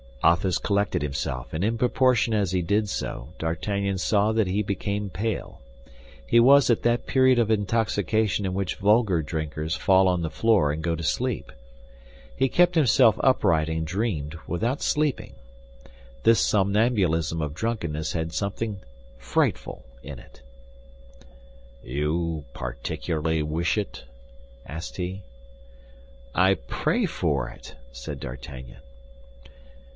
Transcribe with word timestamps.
Athos 0.23 0.57
collected 0.59 1.01
himself, 1.01 1.51
and 1.53 1.63
in 1.63 1.77
proportion 1.79 2.31
as 2.33 2.51
he 2.51 2.61
did 2.61 2.89
so, 2.89 3.33
D'Artagnan 3.39 3.97
saw 3.97 4.31
that 4.31 4.47
he 4.47 4.61
became 4.61 5.09
pale. 5.09 5.61
He 6.25 6.39
was 6.39 6.69
at 6.69 6.83
that 6.83 7.07
period 7.07 7.37
of 7.39 7.49
intoxication 7.51 8.45
in 8.45 8.53
which 8.55 8.75
vulgar 8.75 9.21
drinkers 9.23 9.75
fall 9.75 10.07
on 10.07 10.21
the 10.21 10.29
floor 10.29 10.71
and 10.71 10.83
go 10.83 10.95
to 10.95 11.01
sleep. 11.03 11.51
He 12.35 12.49
kept 12.49 12.75
himself 12.75 13.15
upright 13.19 13.67
and 13.67 13.85
dreamed, 13.85 14.35
without 14.47 14.81
sleeping. 14.81 15.35
This 16.23 16.39
somnambulism 16.39 17.41
of 17.41 17.55
drunkenness 17.55 18.13
had 18.13 18.31
something 18.31 18.79
frightful 19.17 19.85
in 20.03 20.17
it. 20.19 20.41
"You 21.83 22.45
particularly 22.53 23.41
wish 23.43 23.75
it?" 23.77 24.03
asked 24.67 24.97
he. 24.97 25.21
"I 26.33 26.55
pray 26.55 27.05
for 27.05 27.49
it," 27.49 27.75
said 27.91 28.19
D'Artagnan. 28.19 28.81